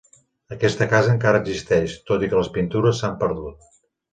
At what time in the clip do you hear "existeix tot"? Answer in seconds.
1.45-2.25